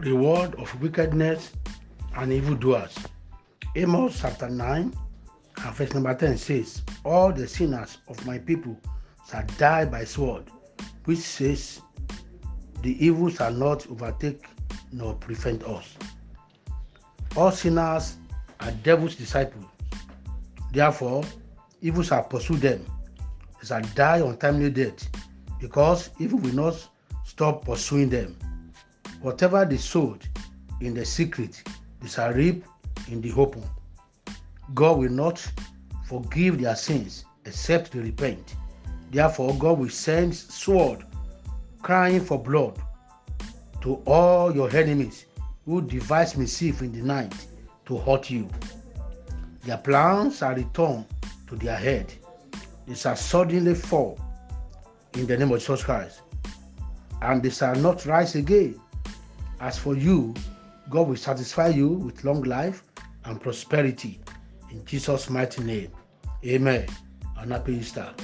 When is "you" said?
48.30-48.48, 59.96-60.34, 61.68-61.88